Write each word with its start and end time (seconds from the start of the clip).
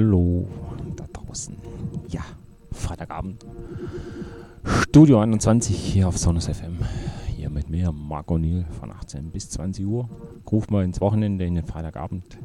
Hallo 0.00 0.46
da 0.96 1.04
draußen. 1.12 1.58
Ja, 2.08 2.22
Freitagabend. 2.72 3.44
Studio 4.64 5.20
21 5.20 5.76
hier 5.76 6.08
auf 6.08 6.16
Sonus 6.16 6.46
FM. 6.46 6.78
Hier 7.36 7.50
mit 7.50 7.68
mir, 7.68 7.92
Marco 7.92 8.38
Niel, 8.38 8.64
von 8.80 8.90
18 8.90 9.30
bis 9.30 9.50
20 9.50 9.84
Uhr. 9.84 10.08
Ruf 10.50 10.70
mal 10.70 10.84
ins 10.84 11.02
Wochenende 11.02 11.44
in 11.44 11.54
den 11.54 11.66
Freitagabend. 11.66 12.38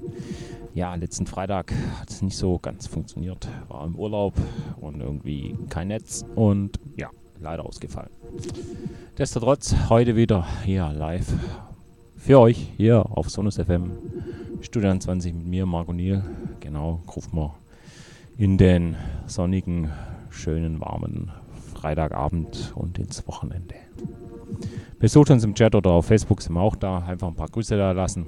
Ja, 0.74 0.96
letzten 0.96 1.28
Freitag 1.28 1.72
hat 1.98 2.10
es 2.10 2.22
nicht 2.22 2.36
so 2.36 2.60
ganz 2.60 2.88
funktioniert. 2.88 3.48
War 3.70 3.86
im 3.86 3.96
Urlaub 3.96 4.34
und 4.82 5.00
irgendwie 5.00 5.58
kein 5.70 5.88
Netz 5.88 6.26
und 6.36 6.78
ja, 6.98 7.10
leider 7.40 7.66
ausgefallen. 7.66 8.12
Destotrotz 9.18 9.74
heute 9.88 10.18
wieder 10.18 10.46
hier 10.66 10.92
live 10.92 11.34
für 12.18 12.38
euch 12.38 12.74
hier 12.76 13.06
auf 13.12 13.30
Sonus 13.30 13.56
FM. 13.56 13.92
Studio 14.60 14.90
21 14.90 15.34
mit 15.34 15.46
mir, 15.46 15.66
Marco 15.66 15.94
Niel. 15.94 16.22
Genau, 16.76 17.00
rufen 17.16 17.38
wir 17.38 17.56
in 18.38 18.58
den 18.58 18.98
sonnigen, 19.28 19.92
schönen, 20.30 20.82
warmen 20.82 21.32
Freitagabend 21.74 22.74
und 22.76 23.00
ins 23.00 23.26
Wochenende. 23.30 23.76
Besucht 25.00 25.32
uns 25.32 25.46
im 25.46 25.56
Chat 25.56 25.74
oder 25.74 25.92
auf 25.92 26.08
Facebook 26.08 26.42
sind 26.42 26.52
wir 26.52 26.60
auch 26.60 26.76
da. 26.76 26.98
Einfach 26.98 27.30
ein 27.30 27.36
paar 27.36 27.48
Grüße 27.48 27.78
da 27.78 27.94
lassen. 27.94 28.26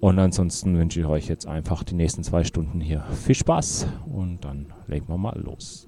Und 0.00 0.18
ansonsten 0.18 0.76
wünsche 0.76 0.98
ich 0.98 1.06
euch 1.06 1.28
jetzt 1.28 1.46
einfach 1.46 1.84
die 1.84 1.94
nächsten 1.94 2.24
zwei 2.24 2.42
Stunden 2.42 2.80
hier 2.80 3.04
viel 3.24 3.36
Spaß 3.36 3.86
und 4.12 4.44
dann 4.44 4.66
legen 4.88 5.06
wir 5.06 5.16
mal 5.16 5.38
los. 5.38 5.86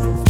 Thank 0.00 0.29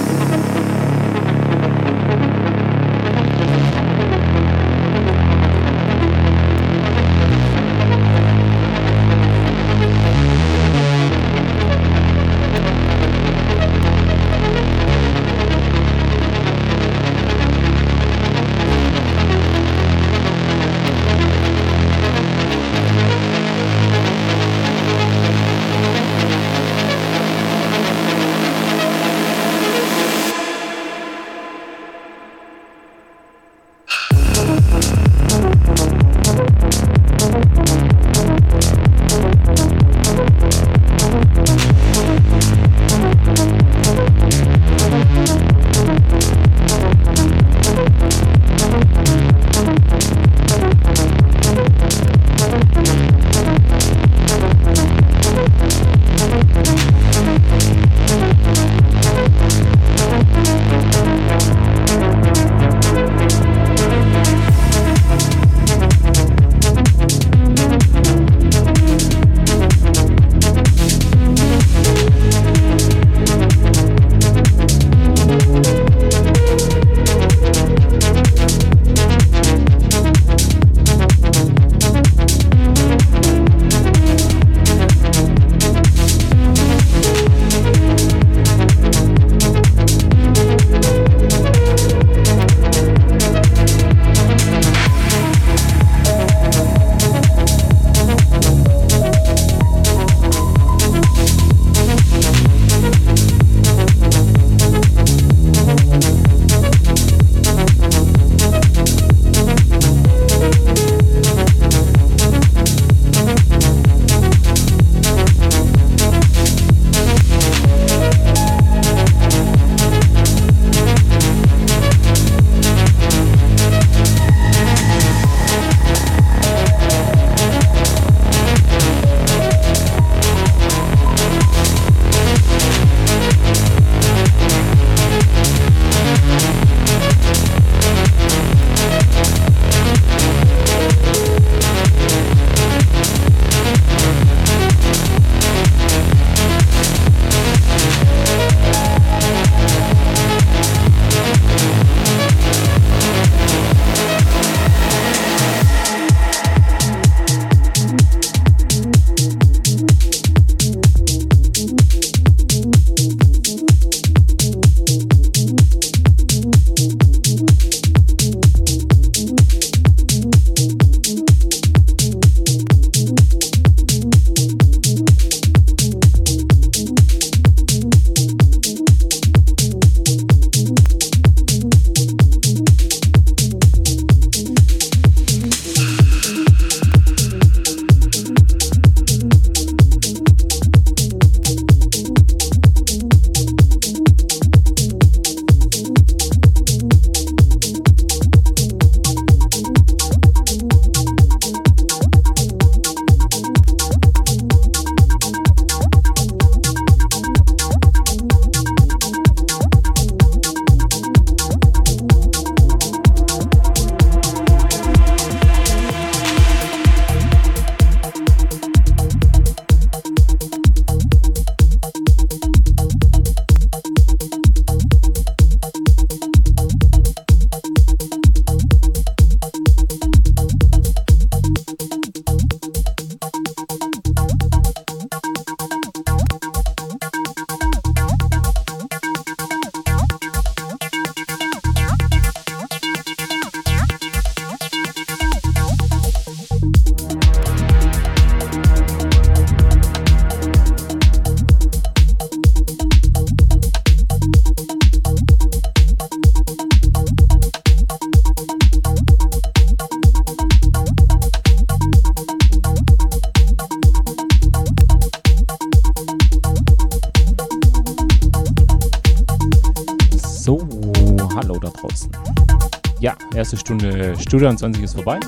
Studio 274.31 274.55
20 274.55 274.81
ist 274.81 274.93
vorbei. 274.93 275.19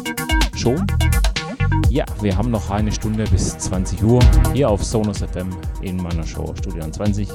Schon. 0.56 0.88
Ja, 1.89 2.06
wir 2.22 2.38
haben 2.38 2.49
noch 2.51 2.70
eine 2.70 2.89
Stunde 2.89 3.26
bis 3.26 3.58
20 3.58 4.01
Uhr 4.01 4.22
hier 4.54 4.70
auf 4.70 4.82
Sonos 4.82 5.18
FM 5.18 5.49
in 5.82 5.97
meiner 5.97 6.26
Show 6.26 6.54
Studio 6.58 6.89
20. 6.89 7.28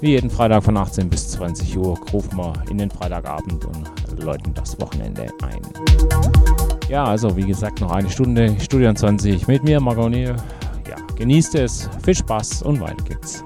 Wie 0.00 0.12
jeden 0.12 0.30
Freitag 0.30 0.64
von 0.64 0.78
18 0.78 1.10
bis 1.10 1.32
20 1.32 1.76
Uhr 1.76 1.98
rufen 2.10 2.38
wir 2.38 2.54
in 2.70 2.78
den 2.78 2.90
Freitagabend 2.90 3.66
und 3.66 4.22
läuten 4.22 4.54
das 4.54 4.80
Wochenende 4.80 5.26
ein. 5.42 5.60
Ja, 6.88 7.04
also 7.04 7.36
wie 7.36 7.44
gesagt, 7.44 7.82
noch 7.82 7.92
eine 7.92 8.08
Stunde 8.08 8.58
Studio 8.58 8.94
20 8.94 9.46
mit 9.46 9.62
mir, 9.62 9.78
Neil. 9.78 10.36
Ja, 10.88 10.96
genießt 11.16 11.54
es, 11.56 11.90
viel 12.02 12.14
Spaß 12.14 12.62
und 12.62 12.80
weiter 12.80 13.04
geht's. 13.04 13.44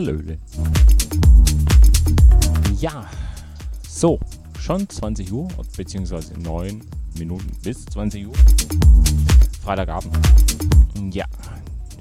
Hallöle. 0.00 0.38
Ja, 2.78 3.04
so, 3.86 4.18
schon 4.58 4.88
20 4.88 5.30
Uhr, 5.30 5.48
beziehungsweise 5.76 6.32
9 6.40 6.80
Minuten 7.18 7.50
bis 7.62 7.84
20 7.84 8.26
Uhr. 8.26 8.32
Freitagabend. 9.62 10.18
Ja, 11.12 11.26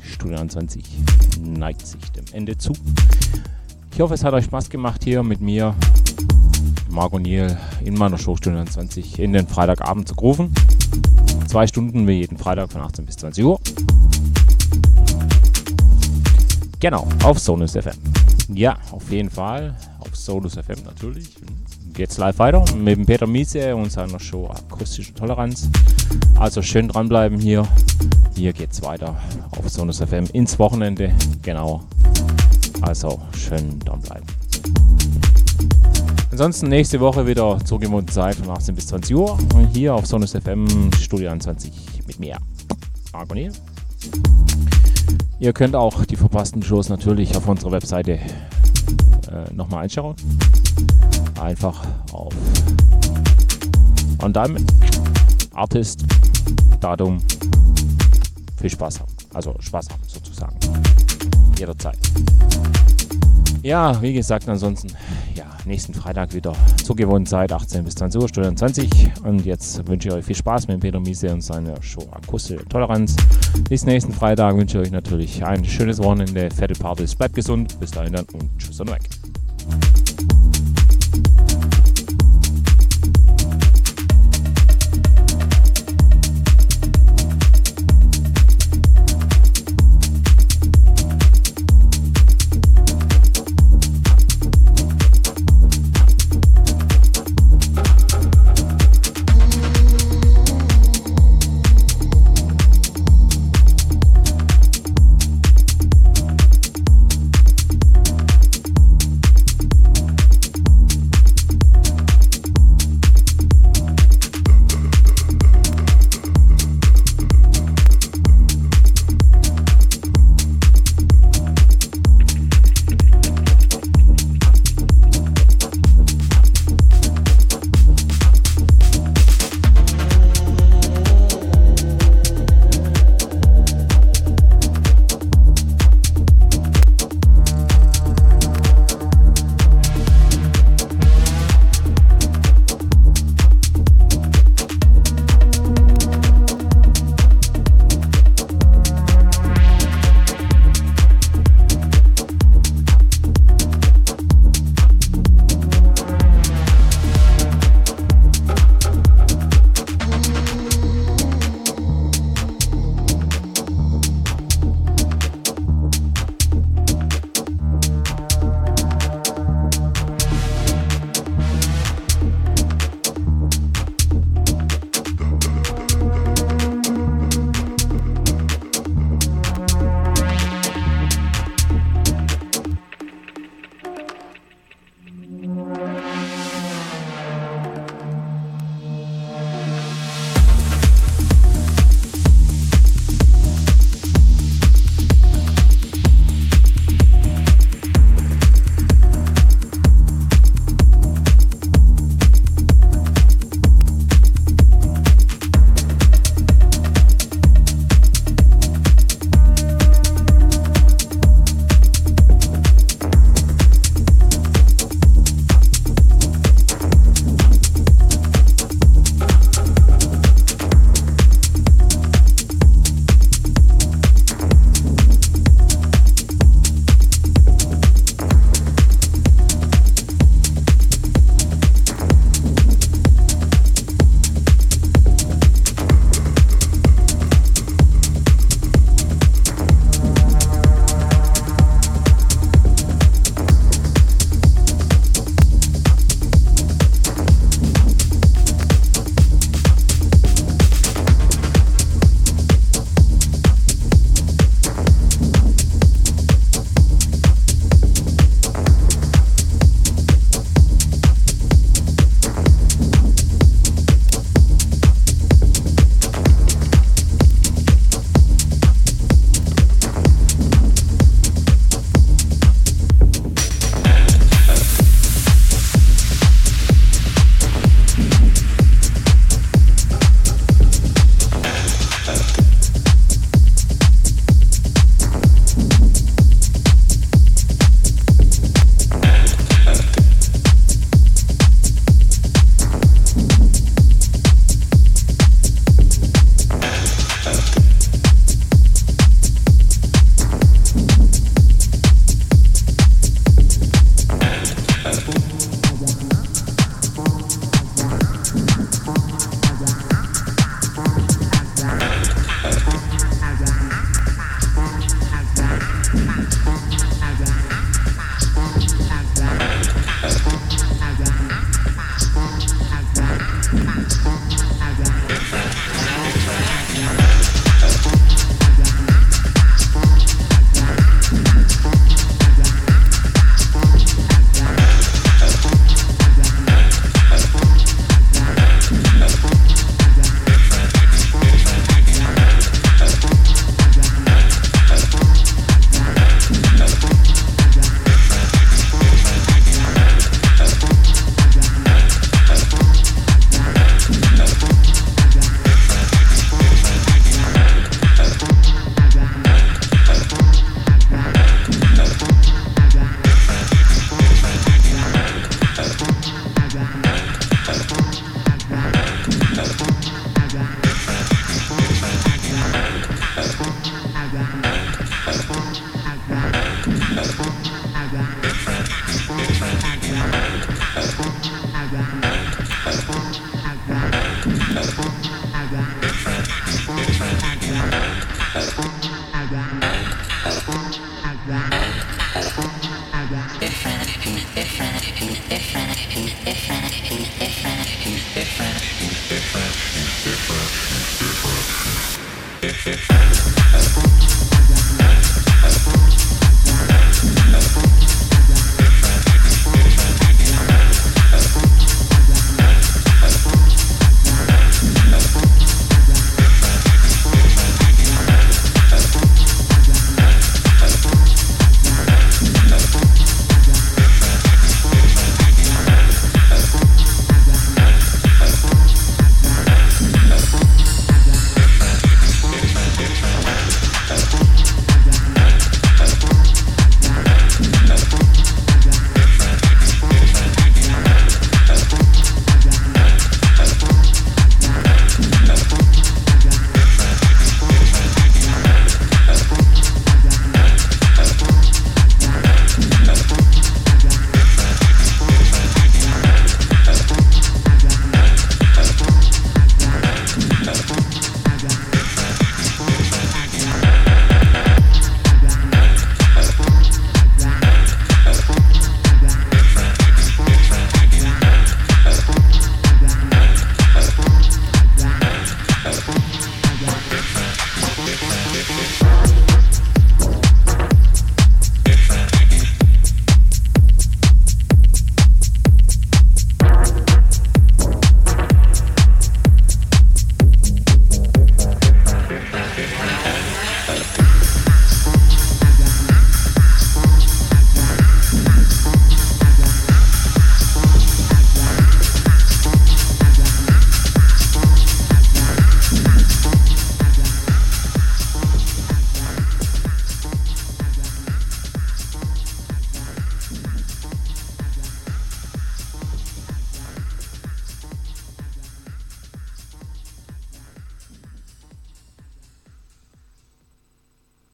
Stunde 0.01 0.47
20 0.47 0.81
neigt 1.41 1.85
sich 1.85 2.09
dem 2.13 2.23
Ende 2.31 2.57
zu. 2.57 2.71
Ich 3.93 3.99
hoffe, 3.99 4.13
es 4.13 4.23
hat 4.23 4.33
euch 4.33 4.45
Spaß 4.45 4.69
gemacht 4.69 5.03
hier 5.03 5.21
mit 5.21 5.41
mir, 5.41 5.75
Marco 6.89 7.19
Niel, 7.19 7.57
in 7.83 7.95
meiner 7.95 8.17
Show 8.17 8.37
Stunde 8.37 8.63
20 8.63 9.19
in 9.19 9.33
den 9.33 9.45
Freitagabend 9.45 10.07
zu 10.07 10.15
rufen. 10.15 10.53
Zwei 11.49 11.67
Stunden 11.67 12.07
wie 12.07 12.19
jeden 12.19 12.37
Freitag 12.37 12.71
von 12.71 12.79
18 12.79 13.05
bis 13.05 13.17
20 13.17 13.43
Uhr. 13.43 13.59
Genau, 16.81 17.05
auf 17.25 17.39
Sonus 17.39 17.73
FM. 17.73 17.97
Ja, 18.53 18.77
auf 18.91 19.11
jeden 19.11 19.29
Fall. 19.29 19.75
Auf 19.99 20.15
Sonus 20.15 20.53
FM 20.53 20.81
natürlich. 20.85 21.35
Geht's 21.93 22.17
live 22.17 22.39
weiter 22.39 22.63
mit 22.73 22.95
dem 22.95 23.05
Peter 23.05 23.27
Miese 23.27 23.75
und 23.75 23.91
seiner 23.91 24.17
Show 24.17 24.47
Akustische 24.47 25.13
Toleranz. 25.13 25.69
Also 26.37 26.61
schön 26.61 26.87
dranbleiben 26.87 27.37
hier. 27.37 27.67
Hier 28.33 28.53
geht's 28.53 28.81
weiter 28.81 29.17
auf 29.51 29.67
Sonus 29.67 29.97
FM 29.97 30.27
ins 30.31 30.57
Wochenende. 30.57 31.11
Genau. 31.41 31.83
Also 32.79 33.19
schön 33.37 33.77
dranbleiben. 33.79 34.25
Ansonsten 36.31 36.69
nächste 36.69 37.01
Woche 37.01 37.27
wieder 37.27 37.59
zur 37.65 37.81
gewohnten 37.81 38.13
Zeit 38.13 38.35
von 38.35 38.49
18 38.51 38.75
bis 38.75 38.87
20 38.87 39.13
Uhr. 39.17 39.37
Und 39.53 39.67
hier 39.73 39.93
auf 39.93 40.05
Sonus 40.05 40.31
FM 40.31 40.65
Studio 40.97 41.29
21 41.29 41.73
mit 42.07 42.21
mir. 42.21 42.37
Niel. 43.33 43.51
Ihr 45.41 45.53
könnt 45.53 45.73
auch 45.73 46.03
die 46.03 46.17
verpassten 46.17 46.61
Shows 46.61 46.89
natürlich 46.89 47.35
auf 47.37 47.47
unserer 47.47 47.71
Webseite 47.71 48.13
äh, 48.13 49.53
nochmal 49.53 49.83
anschauen. 49.83 50.15
Einfach 51.39 51.81
auf 52.11 52.33
On 54.21 54.33
Diamond, 54.33 54.69
Artist, 55.53 56.03
Datum, 56.81 57.19
viel 58.59 58.69
Spaß 58.69 58.99
haben. 58.99 59.13
Also 59.33 59.55
Spaß 59.61 59.89
haben 59.89 60.01
sozusagen. 60.05 60.57
Jederzeit. 61.57 61.97
Ja, 63.63 64.01
wie 64.01 64.11
gesagt, 64.11 64.49
ansonsten, 64.49 64.89
nächsten 65.69 65.93
Freitag 65.93 66.33
wieder 66.33 66.53
zur 66.83 66.95
gewohnten 66.95 67.27
Zeit, 67.27 67.53
18 67.53 67.85
bis 67.85 67.95
20 67.95 68.21
Uhr, 68.21 68.27
Stunde 68.27 68.53
20. 68.53 68.89
Und 69.23 69.45
jetzt 69.45 69.87
wünsche 69.87 70.09
ich 70.09 70.13
euch 70.13 70.25
viel 70.25 70.35
Spaß 70.35 70.67
mit 70.67 70.81
Peter 70.81 70.99
Miese 70.99 71.31
und 71.31 71.41
seiner 71.41 71.81
Show 71.81 72.05
Akustische 72.11 72.65
Toleranz. 72.65 73.15
Bis 73.69 73.85
nächsten 73.85 74.11
Freitag 74.11 74.57
wünsche 74.57 74.79
ich 74.79 74.87
euch 74.87 74.91
natürlich 74.91 75.45
ein 75.45 75.63
schönes 75.63 75.99
Wochenende, 75.99 76.49
fette 76.49 76.73
Partys, 76.73 77.15
bleibt 77.15 77.35
gesund, 77.35 77.79
bis 77.79 77.91
dahin 77.91 78.13
dann 78.13 78.25
und 78.33 78.49
tschüss 78.57 78.79
und 78.81 78.89
weg. 78.89 79.01